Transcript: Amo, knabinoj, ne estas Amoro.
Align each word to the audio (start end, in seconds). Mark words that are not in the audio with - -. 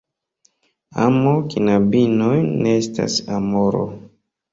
Amo, 1.03 1.33
knabinoj, 1.55 2.39
ne 2.63 2.73
estas 2.79 3.19
Amoro. 3.37 3.83